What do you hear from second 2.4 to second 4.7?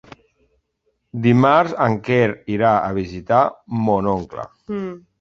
irà a visitar mon oncle.